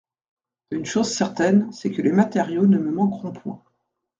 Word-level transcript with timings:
Une 0.71 0.83
chose 0.85 1.13
certaine, 1.13 1.71
c'est 1.71 1.91
que 1.91 2.01
les 2.01 2.11
matériaux 2.11 2.65
ne 2.65 2.79
me 2.79 2.89
manqueront 2.89 3.33
point. 3.33 3.61